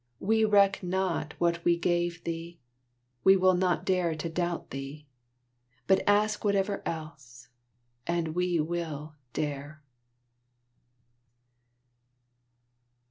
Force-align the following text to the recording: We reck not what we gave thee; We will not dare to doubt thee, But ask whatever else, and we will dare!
We 0.19 0.45
reck 0.45 0.81
not 0.81 1.35
what 1.39 1.63
we 1.63 1.77
gave 1.77 2.23
thee; 2.23 2.59
We 3.23 3.37
will 3.37 3.53
not 3.53 3.85
dare 3.85 4.15
to 4.15 4.29
doubt 4.29 4.71
thee, 4.71 5.05
But 5.85 6.01
ask 6.07 6.43
whatever 6.43 6.81
else, 6.87 7.49
and 8.07 8.29
we 8.33 8.59
will 8.59 9.13
dare! 9.33 9.83